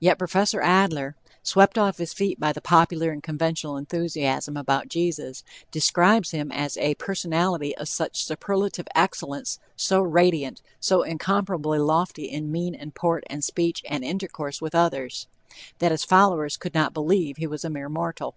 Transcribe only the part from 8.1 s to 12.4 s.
superlative excellence, so radiant, so incomparably lofty